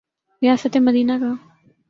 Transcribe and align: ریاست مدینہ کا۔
ریاست 0.41 0.77
مدینہ 0.77 1.15
کا۔ 1.21 1.31